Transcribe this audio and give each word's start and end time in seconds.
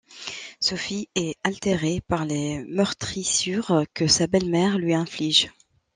Sophie 0.59 1.09
est 1.13 1.35
altérée 1.43 2.01
par 2.01 2.25
les 2.25 2.65
meurtrissures 2.65 3.83
que 3.93 4.07
sa 4.07 4.25
belle-mère 4.25 4.79
lui 4.79 4.95
inflige. 4.95 5.51